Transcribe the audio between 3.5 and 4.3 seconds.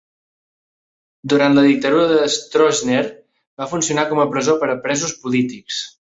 va funcionar com a